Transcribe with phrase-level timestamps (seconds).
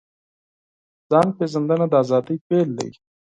[1.09, 2.89] ځان پېژندنه د ازادۍ پیل دی.